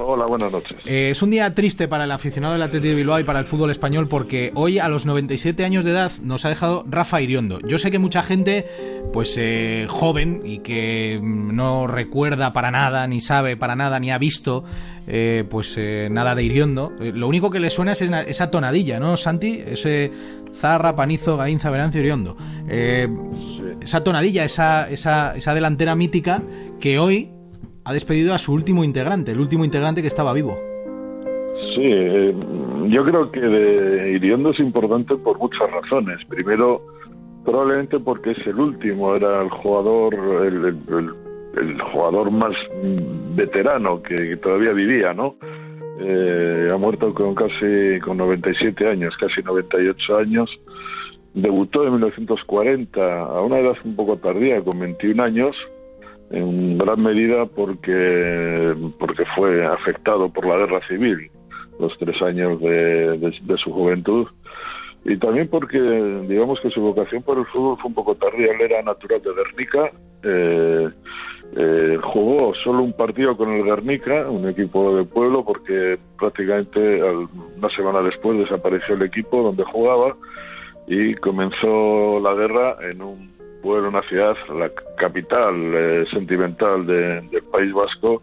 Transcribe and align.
Hola, 0.00 0.26
buenas 0.26 0.52
noches. 0.52 0.78
Eh, 0.84 1.10
es 1.10 1.22
un 1.22 1.30
día 1.30 1.52
triste 1.56 1.88
para 1.88 2.04
el 2.04 2.12
aficionado 2.12 2.52
del 2.52 2.62
Atlético 2.62 2.90
de 2.90 2.94
Bilbao 2.94 3.18
y 3.18 3.24
para 3.24 3.40
el 3.40 3.46
fútbol 3.46 3.72
español 3.72 4.06
porque 4.06 4.52
hoy 4.54 4.78
a 4.78 4.88
los 4.88 5.06
97 5.06 5.64
años 5.64 5.84
de 5.84 5.90
edad 5.90 6.12
nos 6.22 6.44
ha 6.44 6.50
dejado 6.50 6.84
Rafa 6.88 7.20
Iriondo. 7.20 7.58
Yo 7.66 7.78
sé 7.78 7.90
que 7.90 7.98
mucha 7.98 8.22
gente, 8.22 8.64
pues 9.12 9.34
eh, 9.38 9.86
joven 9.88 10.42
y 10.44 10.60
que 10.60 11.18
no 11.20 11.88
recuerda 11.88 12.52
para 12.52 12.70
nada, 12.70 13.08
ni 13.08 13.20
sabe 13.20 13.56
para 13.56 13.74
nada, 13.74 13.98
ni 13.98 14.12
ha 14.12 14.18
visto 14.18 14.62
eh, 15.08 15.44
pues 15.50 15.76
nada 16.10 16.36
de 16.36 16.44
Iriondo. 16.44 16.92
lo 17.00 17.26
único 17.26 17.50
que 17.50 17.58
le 17.58 17.70
suena 17.70 17.92
es 17.92 18.02
esa 18.02 18.52
tonadilla, 18.52 19.00
¿no, 19.00 19.16
Santi? 19.16 19.60
Ese 19.66 20.12
Zarra, 20.54 20.94
Panizo, 20.94 21.36
Gainza, 21.36 21.70
Verancio, 21.70 22.00
Iriondo. 22.00 22.36
Esa 22.68 24.04
tonadilla, 24.04 24.44
esa, 24.44 24.88
esa, 24.88 25.34
esa 25.34 25.54
delantera 25.54 25.96
mítica 25.96 26.42
que 26.78 27.00
hoy 27.00 27.32
ha 27.88 27.92
despedido 27.94 28.34
a 28.34 28.38
su 28.38 28.52
último 28.52 28.84
integrante, 28.84 29.32
el 29.32 29.40
último 29.40 29.64
integrante 29.64 30.02
que 30.02 30.08
estaba 30.08 30.34
vivo. 30.34 30.58
Sí, 31.74 31.84
eh, 31.84 32.34
yo 32.88 33.02
creo 33.02 33.32
que 33.32 33.40
de 33.40 34.12
Iriondo 34.12 34.52
es 34.52 34.60
importante 34.60 35.16
por 35.16 35.38
muchas 35.38 35.70
razones. 35.70 36.18
Primero, 36.28 36.82
probablemente 37.46 37.98
porque 37.98 38.34
es 38.38 38.46
el 38.46 38.60
último, 38.60 39.14
era 39.14 39.40
el 39.40 39.48
jugador, 39.48 40.14
el, 40.44 41.80
jugador 41.94 42.30
más 42.30 42.54
veterano 43.34 44.02
que, 44.02 44.36
todavía 44.36 44.72
vivía, 44.74 45.14
¿no? 45.14 45.36
Eh, 45.98 46.68
ha 46.70 46.76
muerto 46.76 47.14
con 47.14 47.34
casi 47.34 48.00
con 48.04 48.18
97 48.18 48.86
años, 48.86 49.14
casi 49.18 49.42
98 49.42 50.18
años. 50.18 50.50
Debutó 51.32 51.84
en 51.84 51.92
1940 51.92 53.22
a 53.22 53.40
una 53.40 53.60
edad 53.60 53.76
un 53.82 53.96
poco 53.96 54.18
tardía, 54.18 54.62
con 54.62 54.78
21 54.78 55.22
años, 55.22 55.56
en 56.30 56.78
gran 56.78 57.02
medida 57.02 57.46
porque, 57.46 58.74
porque 58.98 59.24
fue 59.34 59.64
afectado 59.64 60.28
por 60.28 60.46
la 60.46 60.58
guerra 60.58 60.86
civil, 60.86 61.30
los 61.80 61.96
tres 61.98 62.20
años 62.22 62.60
de, 62.60 63.18
de, 63.18 63.56
su 63.56 63.72
juventud, 63.72 64.26
y 65.04 65.16
también 65.16 65.48
porque, 65.48 65.80
digamos 66.28 66.60
que 66.60 66.70
su 66.70 66.80
vocación 66.80 67.22
por 67.22 67.38
el 67.38 67.46
fútbol 67.46 67.78
fue 67.78 67.88
un 67.88 67.94
poco 67.94 68.14
tardía. 68.16 68.52
Él 68.52 68.60
era 68.60 68.82
natural 68.82 69.22
de 69.22 69.32
Guernica, 69.32 69.90
eh, 70.22 70.90
eh, 71.56 71.98
jugó 72.02 72.52
solo 72.62 72.82
un 72.82 72.92
partido 72.92 73.36
con 73.36 73.50
el 73.50 73.64
Guernica, 73.64 74.28
un 74.28 74.48
equipo 74.48 74.96
de 74.96 75.04
pueblo, 75.04 75.44
porque 75.44 75.98
prácticamente 76.18 77.02
una 77.02 77.70
semana 77.74 78.02
después 78.02 78.38
desapareció 78.38 78.96
el 78.96 79.02
equipo 79.02 79.42
donde 79.42 79.64
jugaba 79.64 80.14
y 80.86 81.14
comenzó 81.14 82.20
la 82.20 82.34
guerra 82.34 82.76
en 82.90 83.00
un 83.00 83.37
fue 83.62 83.80
una 83.86 84.02
ciudad, 84.02 84.36
la 84.54 84.70
capital 84.96 85.54
eh, 85.74 86.04
sentimental 86.12 86.86
del 86.86 87.42
País 87.52 87.72
Vasco, 87.72 88.22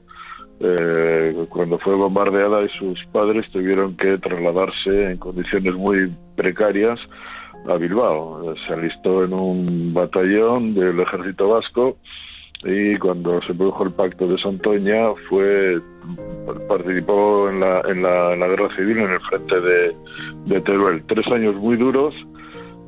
eh, 0.59 1.45
cuando 1.49 1.77
fue 1.79 1.95
bombardeada 1.95 2.63
y 2.63 2.69
sus 2.79 3.03
padres 3.11 3.49
tuvieron 3.51 3.97
que 3.97 4.17
trasladarse 4.17 5.11
en 5.11 5.17
condiciones 5.17 5.73
muy 5.73 6.13
precarias 6.35 6.99
a 7.67 7.75
Bilbao. 7.75 8.55
Se 8.65 8.73
alistó 8.73 9.23
en 9.25 9.33
un 9.33 9.93
batallón 9.93 10.73
del 10.73 10.99
ejército 10.99 11.49
vasco 11.49 11.97
y 12.63 12.97
cuando 12.97 13.41
se 13.41 13.53
produjo 13.53 13.83
el 13.83 13.91
pacto 13.91 14.27
de 14.27 14.37
Santoña 14.39 15.13
fue 15.29 15.79
participó 16.67 17.49
en 17.49 17.59
la, 17.59 17.81
en 17.89 18.01
la, 18.01 18.47
guerra 18.47 18.73
civil 18.75 18.99
en 18.99 19.11
el 19.11 19.19
frente 19.21 19.59
de, 19.59 19.95
de 20.45 20.61
Teruel. 20.61 21.03
Tres 21.07 21.27
años 21.27 21.55
muy 21.55 21.75
duros 21.75 22.13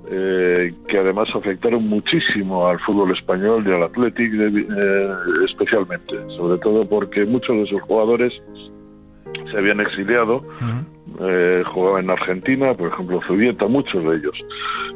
eh, 0.10 0.74
que 0.88 1.00
además 1.00 1.28
afectaron 1.36 1.86
muchísimo 1.86 2.66
al 2.66 2.80
fútbol 2.80 3.12
español 3.12 3.66
y 3.68 3.74
al 3.74 3.84
Athletic 3.84 4.34
eh, 4.34 5.10
especialmente, 5.46 6.16
sobre 6.38 6.58
todo 6.60 6.80
porque 6.88 7.26
muchos 7.26 7.58
de 7.58 7.68
sus 7.68 7.82
jugadores 7.82 8.34
se 9.52 9.58
habían 9.58 9.82
exiliado, 9.82 10.46
eh, 11.20 11.62
jugaban 11.74 12.06
en 12.06 12.12
Argentina, 12.12 12.74
por 12.74 12.88
ejemplo 12.88 13.20
Zubieta, 13.28 13.68
muchos 13.68 14.02
de 14.06 14.12
ellos, 14.12 14.46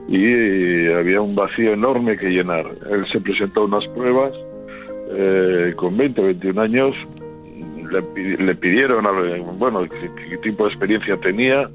y 0.08 0.88
había 0.94 1.20
un 1.20 1.36
vacío 1.36 1.74
enorme 1.74 2.18
que 2.18 2.30
llenar. 2.30 2.66
Él 2.90 3.06
se 3.12 3.20
presentó 3.20 3.62
a 3.62 3.66
unas 3.66 3.86
pruebas 3.90 4.32
con 5.76 5.98
20 5.98 6.22
o 6.22 6.24
21 6.24 6.62
años, 6.62 6.96
le, 7.92 8.56
pidieron, 8.56 9.04
bueno, 9.60 9.82
qué 9.82 10.38
tipo 10.38 10.64
de 10.64 10.70
experiencia 10.70 11.18
tenía, 11.18 11.70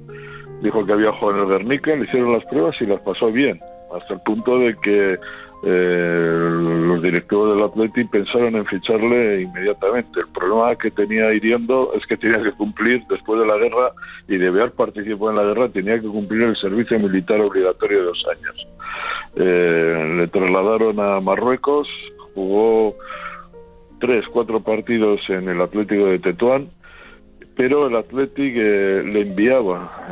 dijo 0.62 0.84
que 0.84 0.92
había 0.92 1.12
jugado 1.12 1.38
en 1.38 1.44
el 1.44 1.58
Guernica, 1.58 1.94
le 1.94 2.04
hicieron 2.04 2.32
las 2.32 2.44
pruebas 2.46 2.76
y 2.80 2.86
las 2.86 3.00
pasó 3.00 3.30
bien, 3.30 3.60
hasta 3.94 4.14
el 4.14 4.20
punto 4.20 4.58
de 4.58 4.76
que 4.76 5.18
eh, 5.64 6.10
los 6.12 7.02
directivos 7.02 7.56
del 7.56 7.66
Athletic 7.66 8.10
pensaron 8.10 8.56
en 8.56 8.66
ficharle 8.66 9.42
inmediatamente. 9.42 10.20
El 10.20 10.28
problema 10.28 10.68
que 10.76 10.90
tenía 10.90 11.32
hiriendo 11.32 11.92
es 11.94 12.04
que 12.06 12.16
tenía 12.16 12.38
que 12.38 12.52
cumplir 12.52 13.02
después 13.08 13.40
de 13.40 13.46
la 13.46 13.56
guerra 13.56 13.92
y 14.28 14.36
de 14.36 14.48
haber 14.48 14.72
participado 14.72 15.30
en 15.30 15.36
la 15.36 15.44
guerra 15.44 15.68
tenía 15.68 16.00
que 16.00 16.08
cumplir 16.08 16.42
el 16.42 16.56
servicio 16.56 16.98
militar 16.98 17.40
obligatorio 17.40 17.98
de 17.98 18.04
dos 18.04 18.26
años. 18.30 18.68
Eh, 19.36 20.14
le 20.18 20.28
trasladaron 20.28 21.00
a 21.00 21.20
Marruecos, 21.20 21.88
jugó 22.34 22.94
tres, 23.98 24.24
cuatro 24.32 24.60
partidos 24.60 25.28
en 25.30 25.48
el 25.48 25.60
Atlético 25.60 26.06
de 26.06 26.18
Tetuán 26.18 26.68
pero 27.56 27.88
el 27.88 27.96
Athletic 27.96 28.54
eh, 28.54 29.02
le 29.02 29.22
enviaba 29.22 30.06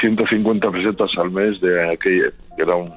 150 0.00 0.66
eh, 0.66 0.70
pesetas 0.70 1.10
al 1.18 1.32
mes 1.32 1.60
de 1.60 1.90
aquella, 1.90 2.28
que 2.56 2.62
era 2.62 2.76
una 2.76 2.94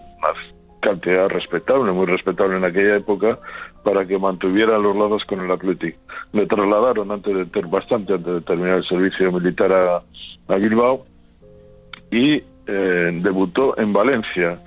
cantidad 0.79 1.27
respetable, 1.27 1.91
muy 1.91 2.05
respetable 2.05 2.57
en 2.57 2.65
aquella 2.65 2.97
época, 2.97 3.39
para 3.83 4.05
que 4.05 4.17
mantuviera 4.19 4.77
los 4.77 4.95
lados 4.95 5.23
con 5.25 5.43
el 5.43 5.51
Athletic. 5.51 5.97
Le 6.33 6.45
trasladaron 6.45 7.11
antes 7.11 7.35
de 7.35 7.45
ter, 7.47 7.65
bastante 7.65 8.13
antes 8.13 8.31
de 8.31 8.41
terminar 8.41 8.77
el 8.77 8.87
servicio 8.87 9.31
militar 9.31 9.73
a, 9.73 10.03
Bilbao 10.55 11.05
y 12.09 12.41
eh, 12.65 13.19
debutó 13.21 13.77
en 13.77 13.93
Valencia. 13.93 14.59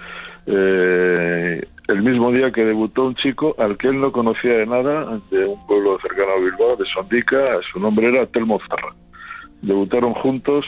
el 0.46 2.02
mismo 2.02 2.30
día 2.30 2.52
que 2.52 2.64
debutó 2.64 3.06
un 3.06 3.16
chico 3.16 3.56
al 3.58 3.76
que 3.76 3.88
él 3.88 3.98
no 3.98 4.12
conocía 4.12 4.58
de 4.58 4.66
nada, 4.66 5.20
de 5.30 5.48
un 5.48 5.66
pueblo 5.66 5.98
cercano 6.00 6.32
a 6.32 6.40
Bilbao, 6.40 6.76
de 6.76 6.84
Sondica, 6.86 7.44
su 7.72 7.80
nombre 7.80 8.08
era 8.08 8.26
Telmo 8.26 8.60
Zarra 8.68 8.94
debutaron 9.62 10.12
juntos 10.12 10.66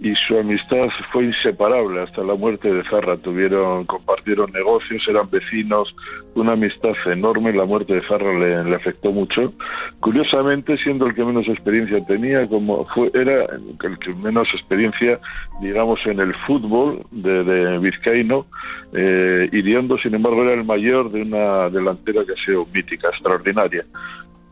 y 0.00 0.14
su 0.16 0.36
amistad 0.36 0.82
fue 1.12 1.24
inseparable 1.24 2.02
hasta 2.02 2.22
la 2.22 2.34
muerte 2.34 2.72
de 2.72 2.82
Zarra. 2.84 3.16
Tuvieron, 3.16 3.84
compartieron 3.84 4.50
negocios, 4.52 5.02
eran 5.08 5.30
vecinos, 5.30 5.94
una 6.34 6.52
amistad 6.52 6.94
enorme. 7.06 7.52
La 7.52 7.64
muerte 7.64 7.94
de 7.94 8.02
Zarra 8.02 8.36
le, 8.38 8.74
afectó 8.74 9.12
mucho. 9.12 9.52
Curiosamente, 10.00 10.76
siendo 10.78 11.06
el 11.06 11.14
que 11.14 11.24
menos 11.24 11.46
experiencia 11.48 12.04
tenía, 12.06 12.42
como 12.44 12.84
fue, 12.86 13.10
era 13.14 13.38
el 13.38 13.98
que 13.98 14.12
menos 14.14 14.48
experiencia, 14.52 15.20
digamos, 15.60 16.00
en 16.06 16.18
el 16.18 16.34
fútbol 16.46 17.06
de, 17.12 17.44
de 17.44 17.78
Vizcaíno, 17.78 18.46
eh, 18.94 19.48
Iriondo, 19.52 19.96
sin 19.98 20.14
embargo, 20.14 20.42
era 20.42 20.54
el 20.54 20.64
mayor 20.64 21.10
de 21.12 21.22
una 21.22 21.70
delantera 21.70 22.24
que 22.24 22.32
ha 22.32 22.44
sido 22.44 22.66
mítica, 22.74 23.08
extraordinaria 23.08 23.84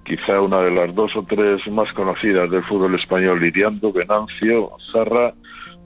quizá 0.04 0.40
una 0.40 0.60
de 0.62 0.70
las 0.72 0.94
dos 0.94 1.14
o 1.16 1.22
tres 1.22 1.60
más 1.70 1.92
conocidas 1.92 2.50
del 2.50 2.64
fútbol 2.64 2.94
español, 2.94 3.40
Liriando, 3.40 3.92
Venancio, 3.92 4.70
Sarra, 4.92 5.34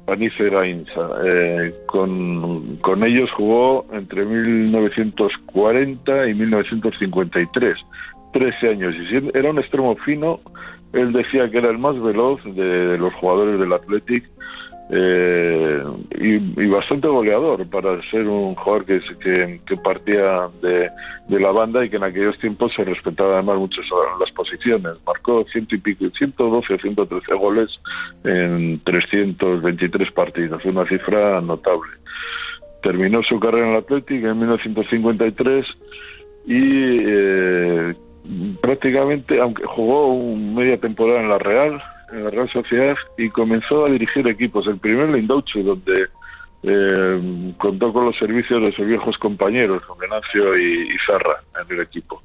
Panice 0.06 0.50
Gainza. 0.50 1.08
Eh, 1.24 1.74
con, 1.86 2.76
con 2.76 3.04
ellos 3.04 3.30
jugó 3.32 3.86
entre 3.92 4.24
1940 4.24 6.28
y 6.28 6.34
1953, 6.34 7.76
13 8.32 8.68
años. 8.68 8.94
Y 8.94 9.36
era 9.36 9.50
un 9.50 9.58
extremo 9.58 9.96
fino, 9.96 10.40
él 10.92 11.12
decía 11.12 11.50
que 11.50 11.58
era 11.58 11.70
el 11.70 11.78
más 11.78 12.00
veloz 12.00 12.42
de 12.44 12.96
los 12.98 13.12
jugadores 13.14 13.60
del 13.60 13.72
Athletic 13.72 14.24
eh, 14.88 15.82
y, 16.20 16.66
bastante 16.68 17.08
goleador 17.08 17.66
para 17.68 18.00
ser 18.10 18.28
un 18.28 18.54
jugador 18.54 18.84
que, 18.84 19.00
que, 19.66 19.76
partía 19.78 20.48
de, 20.62 20.88
la 21.28 21.50
banda 21.50 21.84
y 21.84 21.90
que 21.90 21.96
en 21.96 22.04
aquellos 22.04 22.38
tiempos 22.38 22.72
se 22.74 22.84
respetaba 22.84 23.34
además 23.34 23.58
mucho 23.58 23.80
las 24.20 24.30
posiciones. 24.30 24.92
Marcó 25.04 25.44
ciento 25.50 25.74
y 25.74 25.78
pico, 25.78 26.04
112 26.16 26.74
o 26.74 26.78
113 26.78 27.34
goles 27.34 27.70
en 28.22 28.80
323 28.84 30.12
partidos, 30.12 30.64
una 30.64 30.86
cifra 30.86 31.40
notable. 31.40 31.90
Terminó 32.82 33.22
su 33.24 33.40
carrera 33.40 33.66
en 33.66 33.72
el 33.72 33.78
Atlético 33.78 34.28
en 34.28 34.38
1953 34.38 35.66
y 36.46 36.96
eh, 37.02 37.94
prácticamente, 38.60 39.40
aunque 39.40 39.64
jugó 39.64 40.16
media 40.34 40.78
temporada 40.78 41.20
en 41.20 41.28
la 41.28 41.38
Real, 41.38 41.82
en 42.12 42.24
la 42.24 42.30
Real 42.30 42.50
Sociedad 42.50 42.96
y 43.18 43.28
comenzó 43.30 43.86
a 43.86 43.90
dirigir 43.90 44.26
equipos. 44.26 44.66
El 44.66 44.78
primero 44.78 45.14
en 45.14 45.22
Indauche, 45.22 45.62
donde 45.62 46.08
eh, 46.62 47.52
contó 47.58 47.92
con 47.92 48.06
los 48.06 48.16
servicios 48.16 48.64
de 48.64 48.72
sus 48.72 48.86
viejos 48.86 49.16
compañeros, 49.18 49.84
con 49.86 49.98
Venancio 49.98 50.56
y, 50.58 50.88
Zarra 51.06 51.42
en 51.62 51.76
el 51.76 51.82
equipo. 51.82 52.22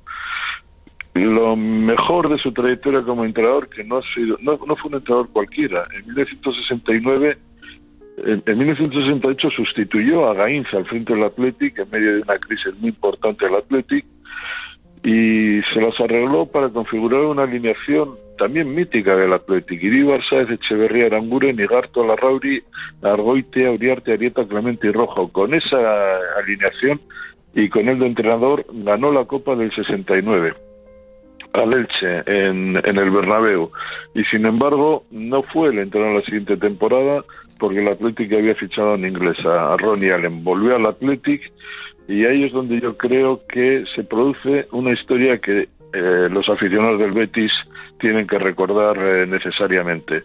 Lo 1.14 1.56
mejor 1.56 2.30
de 2.30 2.38
su 2.38 2.54
trayectoria 2.54 3.02
como 3.02 3.26
entrenador, 3.26 3.68
que 3.70 3.84
no, 3.84 3.98
ha 3.98 4.02
sido, 4.14 4.38
no, 4.42 4.58
fue 4.58 4.90
un 4.90 4.96
entrenador 4.96 5.30
cualquiera, 5.30 5.84
en 5.94 6.06
1969 6.08 7.38
en, 8.24 8.44
1968 8.46 9.50
sustituyó 9.56 10.30
a 10.30 10.34
Gainza 10.34 10.78
al 10.78 10.86
frente 10.86 11.14
del 11.14 11.24
Athletic 11.24 11.80
en 11.80 11.90
medio 11.90 12.16
de 12.16 12.22
una 12.22 12.38
crisis 12.38 12.74
muy 12.80 12.90
importante 12.90 13.46
del 13.46 13.56
Athletic 13.56 14.06
y 15.04 15.62
se 15.74 15.82
las 15.82 16.00
arregló 16.00 16.46
para 16.46 16.70
configurar 16.70 17.22
una 17.22 17.44
alineación 17.44 18.16
también 18.38 18.74
mítica 18.74 19.16
del 19.16 19.34
Atlético. 19.34 19.86
Iríbar, 19.86 20.20
Sáez, 20.28 20.50
Echeverría, 20.50 21.08
Aranguren, 21.08 21.60
Igarto, 21.60 22.06
Larrauri, 22.06 22.64
Argoite, 23.02 23.68
Auriarte, 23.68 24.14
Arieta, 24.14 24.48
Clemente 24.48 24.88
y 24.88 24.92
Rojo. 24.92 25.32
Con 25.32 25.54
esa 25.54 26.18
alineación 26.38 27.00
y 27.54 27.70
con 27.70 27.90
el 27.90 28.00
de 28.00 28.08
entrenador 28.08 28.66
ganó 28.72 29.12
la 29.12 29.26
Copa 29.26 29.56
del 29.56 29.74
69 29.74 30.54
al 31.54 31.76
Elche 31.76 32.24
en, 32.28 32.82
en 32.82 32.98
el 32.98 33.12
Bernabéu 33.12 33.72
y 34.16 34.24
sin 34.24 34.46
embargo 34.46 35.04
no 35.12 35.44
fue 35.44 35.68
el 35.68 35.80
entrenador 35.80 36.20
la 36.20 36.26
siguiente 36.26 36.56
temporada 36.56 37.26
porque 37.62 37.80
el 37.80 37.88
Athletic 37.88 38.34
había 38.34 38.56
fichado 38.56 38.96
en 38.96 39.06
inglés 39.06 39.38
a, 39.46 39.78
Ronnie 39.78 40.12
Allen. 40.12 40.44
Volvió 40.44 40.76
al 40.76 40.88
Athletic 40.88 41.54
y 42.08 42.26
ahí 42.26 42.44
es 42.44 42.52
donde 42.52 42.80
yo 42.82 42.98
creo 42.98 43.42
que 43.48 43.86
se 43.96 44.04
produce 44.04 44.68
una 44.72 44.92
historia 44.92 45.40
que 45.40 45.70
eh, 45.94 46.30
los 46.30 46.48
aficionados 46.50 47.00
del 47.00 47.12
Betis 47.12 47.52
tienen 48.00 48.26
que 48.28 48.40
recordar 48.40 48.98
eh, 48.98 49.28
necesariamente. 49.28 50.24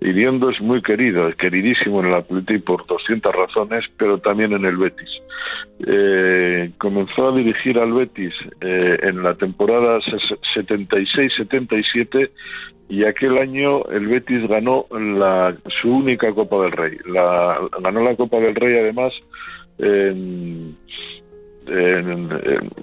Iriondo 0.00 0.50
es 0.50 0.60
muy 0.60 0.80
querido, 0.80 1.28
queridísimo 1.36 2.00
en 2.00 2.06
el 2.06 2.14
Athletic 2.14 2.62
por 2.62 2.86
200 2.86 3.34
razones, 3.34 3.84
pero 3.96 4.18
también 4.18 4.52
en 4.52 4.64
el 4.64 4.76
Betis. 4.76 5.10
Eh, 5.86 6.70
comenzó 6.78 7.28
a 7.28 7.36
dirigir 7.36 7.78
al 7.78 7.92
Betis 7.92 8.34
en 8.60 9.22
la 9.22 9.34
temporada 9.34 9.98
76-77 10.54 12.30
y 12.88 13.04
aquel 13.04 13.40
año 13.40 13.84
el 13.86 14.06
Betis 14.06 14.46
ganó 14.48 14.86
la, 14.90 15.56
su 15.80 15.90
única 15.90 16.32
Copa 16.32 16.62
del 16.62 16.72
Rey. 16.72 16.96
La, 17.06 17.58
ganó 17.80 18.02
la 18.02 18.14
Copa 18.14 18.38
del 18.38 18.54
Rey 18.54 18.78
además 18.78 19.12
en, 19.78 20.76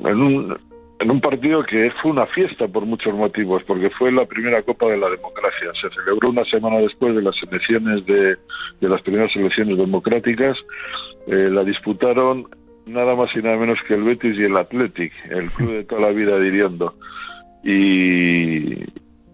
un, 0.03 0.57
en 1.00 1.12
un 1.12 1.21
partido 1.21 1.63
que 1.63 1.92
fue 2.01 2.12
una 2.12 2.25
fiesta 2.27 2.68
por 2.68 2.86
muchos 2.86 3.13
motivos, 3.13 3.63
porque 3.63 3.89
fue 3.92 4.12
la 4.12 4.25
primera 4.25 4.62
Copa 4.62 4.88
de 4.88 4.97
la 4.97 5.09
Democracia. 5.09 5.71
Se 5.81 5.89
celebró 5.89 6.30
una 6.30 6.45
semana 6.45 6.77
después 6.77 7.15
de 7.15 7.21
las 7.21 7.36
elecciones 7.50 8.06
de, 8.06 8.38
de 8.81 8.89
las 8.89 9.01
primeras 9.01 9.36
elecciones 9.36 9.77
democráticas. 9.77 10.57
Eh, 11.27 11.50
la 11.50 11.63
disputaron 11.63 12.47
nada 12.86 13.15
más 13.15 13.36
y 13.36 13.39
nada 13.42 13.57
menos 13.57 13.80
que 13.88 13.95
el 13.95 14.03
Betis 14.03 14.38
y 14.38 14.44
el 14.44 14.57
Athletic, 14.57 15.12
el 15.30 15.50
club 15.50 15.71
de 15.71 15.83
toda 15.83 16.01
la 16.01 16.12
vida 16.12 16.39
diriendo. 16.39 16.94
Y, 17.63 18.75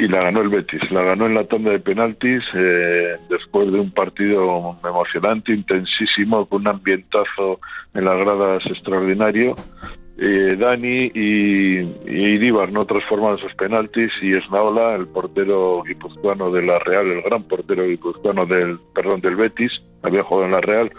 y 0.01 0.07
la 0.07 0.19
ganó 0.19 0.41
el 0.41 0.49
Betis. 0.49 0.81
La 0.91 1.03
ganó 1.03 1.27
en 1.27 1.35
la 1.35 1.43
tanda 1.43 1.69
de 1.69 1.79
penaltis 1.79 2.43
eh, 2.55 3.17
después 3.29 3.71
de 3.71 3.79
un 3.79 3.91
partido 3.91 4.75
emocionante, 4.83 5.53
intensísimo, 5.53 6.47
con 6.47 6.61
un 6.61 6.69
ambientazo 6.69 7.59
en 7.93 8.05
las 8.05 8.17
gradas 8.17 8.65
extraordinario. 8.65 9.55
Eh, 10.17 10.55
Dani 10.57 11.11
y, 11.13 11.79
y 11.79 12.51
no 12.71 12.83
transformaron 12.83 13.37
esos 13.37 13.53
penaltis 13.53 14.11
y 14.23 14.33
Esnaola, 14.33 14.95
el 14.95 15.07
portero 15.07 15.83
guipuzcoano 15.83 16.51
de 16.51 16.63
la 16.63 16.79
Real, 16.79 17.05
el 17.07 17.21
gran 17.21 17.43
portero 17.43 17.87
guipuzcoano 17.87 18.47
del, 18.47 18.79
perdón, 18.95 19.21
del 19.21 19.35
Betis, 19.35 19.71
había 20.01 20.23
jugado 20.23 20.45
en 20.45 20.51
la 20.51 20.61
Real, 20.61 20.91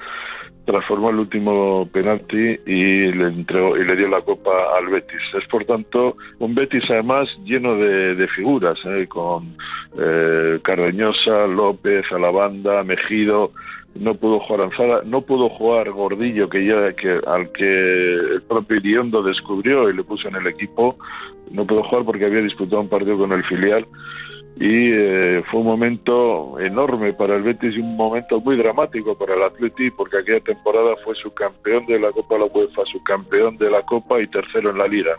transformó 0.64 1.11
el 1.11 1.19
último 1.19 1.88
penalti 1.93 2.59
y 2.67 3.12
le 3.12 3.26
entregó 3.26 3.76
y 3.76 3.85
le 3.85 3.97
dio 3.97 4.09
la 4.09 4.20
copa 4.20 4.50
al 4.76 4.88
Betis. 4.88 5.20
Es 5.38 5.47
por 5.49 5.64
tanto 5.64 6.17
un 6.38 6.55
Betis 6.55 6.85
además 6.91 7.29
lleno 7.44 7.76
de, 7.76 8.29
figuras, 8.29 8.79
¿eh? 8.85 9.06
con 9.09 9.56
eh, 9.99 10.59
Cardeñosa, 10.62 11.47
López, 11.47 12.05
Alabanda, 12.12 12.82
Mejido. 12.85 13.53
No 13.94 14.14
pudo 14.14 14.41
jugar 14.41 14.64
Anzara, 14.64 15.03
no 15.05 15.20
pudo 15.20 15.50
jugar 15.50 15.91
Gordillo, 15.91 16.49
que 16.49 16.64
ya 16.64 16.94
que 16.94 17.20
al 17.26 17.53
que 17.53 18.14
el 18.14 18.43
propio 18.49 18.79
Iriondo 18.79 19.23
descubrió 19.23 19.91
y 19.91 19.94
le 19.94 20.03
puso 20.03 20.29
en 20.29 20.37
el 20.37 20.47
equipo. 20.47 20.97
No 21.50 21.67
pudo 21.67 21.82
jugar 21.85 22.05
porque 22.06 22.25
había 22.25 22.41
disputado 22.41 22.81
un 22.81 22.88
partido 22.88 23.19
con 23.19 23.32
el 23.32 23.44
filial 23.44 23.87
y 24.56 24.93
eh, 24.93 25.43
fue 25.50 25.60
un 25.60 25.66
momento 25.66 26.58
enorme 26.60 27.12
para 27.12 27.37
el 27.37 27.43
Betis 27.43 27.75
y 27.75 27.81
un 27.81 27.96
momento 27.96 28.40
muy 28.40 28.56
dramático 28.56 29.16
para 29.16 29.34
el 29.34 29.43
Atleti 29.43 29.90
porque 29.90 30.19
aquella 30.19 30.40
temporada 30.40 30.94
fue 31.04 31.14
subcampeón 31.14 31.87
de 31.87 31.99
la 31.99 32.12
Copa 32.12 32.34
de 32.34 32.40
la 32.40 32.46
UEFA, 32.46 32.82
subcampeón 32.93 33.56
de 33.56 33.70
la 33.70 33.82
Copa 33.82 34.20
y 34.20 34.25
tercero 34.25 34.70
en 34.70 34.78
la 34.78 34.87
Liga. 34.87 35.16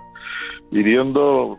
Iriondo 0.71 1.57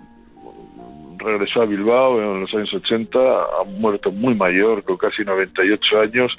regresó 1.18 1.62
a 1.62 1.66
Bilbao 1.66 2.20
en 2.20 2.40
los 2.40 2.54
años 2.54 2.72
80, 2.74 3.18
ha 3.18 3.64
muerto 3.64 4.12
muy 4.12 4.34
mayor, 4.34 4.84
con 4.84 4.96
casi 4.96 5.24
98 5.24 6.00
años, 6.00 6.36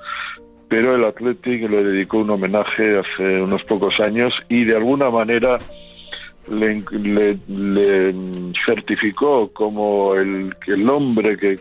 pero 0.69 0.95
el 0.95 1.03
Athletic 1.03 1.69
le 1.69 1.83
dedicó 1.83 2.19
un 2.19 2.29
homenaje 2.29 2.99
hace 2.99 3.41
unos 3.41 3.63
pocos 3.63 3.99
años 3.99 4.31
y 4.47 4.63
de 4.63 4.75
alguna 4.75 5.09
manera 5.09 5.57
le, 6.47 7.37
le, 7.47 8.15
certificó 8.65 9.51
como 9.53 10.15
el, 10.15 10.55
el 10.67 10.89
hombre 10.89 11.37
que, 11.37 11.59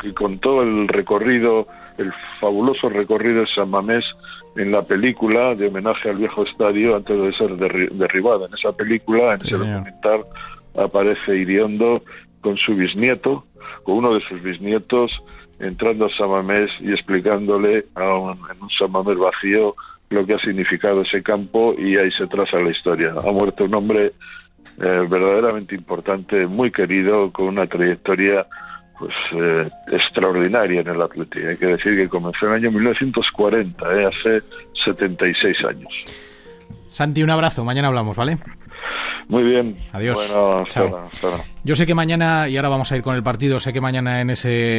que 0.00 0.14
contó 0.14 0.62
el 0.62 0.88
recorrido, 0.88 1.66
el 1.96 2.12
fabuloso 2.40 2.88
recorrido 2.88 3.40
de 3.40 3.46
San 3.54 3.70
Mamés 3.70 4.04
en 4.56 4.72
la 4.72 4.82
película 4.82 5.54
de 5.54 5.68
homenaje 5.68 6.10
al 6.10 6.16
viejo 6.16 6.44
estadio 6.44 6.96
antes 6.96 7.16
de 7.16 7.32
ser 7.34 7.56
derribado. 7.56 8.46
En 8.46 8.54
esa 8.54 8.72
película, 8.72 9.34
en 9.34 9.40
ese 9.40 9.56
documental, 9.56 10.24
aparece 10.76 11.36
Iriondo 11.36 11.94
con 12.40 12.56
su 12.56 12.74
bisnieto, 12.74 13.44
con 13.84 13.96
uno 13.96 14.14
de 14.14 14.20
sus 14.20 14.42
bisnietos, 14.42 15.22
entrando 15.60 16.06
a 16.06 16.10
San 16.16 16.30
Mamés 16.30 16.70
y 16.80 16.92
explicándole 16.92 17.86
a 17.94 18.14
un, 18.14 18.32
en 18.32 18.62
un 18.62 18.70
San 18.70 18.90
Mamés 18.90 19.18
vacío 19.18 19.74
lo 20.10 20.26
que 20.26 20.34
ha 20.34 20.38
significado 20.38 21.02
ese 21.02 21.22
campo 21.22 21.74
y 21.78 21.96
ahí 21.96 22.10
se 22.12 22.26
traza 22.26 22.58
la 22.58 22.70
historia. 22.70 23.14
Ha 23.16 23.32
muerto 23.32 23.64
un 23.64 23.74
hombre 23.74 24.12
eh, 24.80 25.06
verdaderamente 25.08 25.74
importante, 25.74 26.46
muy 26.46 26.70
querido, 26.70 27.32
con 27.32 27.48
una 27.48 27.66
trayectoria 27.66 28.46
pues 28.98 29.14
eh, 29.32 29.68
extraordinaria 29.92 30.80
en 30.80 30.88
el 30.88 31.02
atletismo. 31.02 31.50
Hay 31.50 31.56
que 31.56 31.66
decir 31.66 31.96
que 31.96 32.08
comenzó 32.08 32.46
en 32.46 32.52
el 32.52 32.58
año 32.58 32.72
1940, 32.72 34.00
eh, 34.00 34.06
hace 34.06 34.42
76 34.84 35.64
años. 35.64 35.92
Santi, 36.88 37.22
un 37.22 37.30
abrazo. 37.30 37.64
Mañana 37.64 37.88
hablamos, 37.88 38.16
¿vale? 38.16 38.38
Muy 39.28 39.44
bien. 39.44 39.76
Adiós. 39.92 40.32
Bueno, 40.32 40.64
Chao. 40.66 41.06
Yo 41.62 41.76
sé 41.76 41.86
que 41.86 41.94
mañana, 41.94 42.48
y 42.48 42.56
ahora 42.56 42.70
vamos 42.70 42.90
a 42.90 42.96
ir 42.96 43.02
con 43.02 43.14
el 43.14 43.22
partido, 43.22 43.60
sé 43.60 43.74
que 43.74 43.80
mañana 43.80 44.22
en 44.22 44.30
ese 44.30 44.76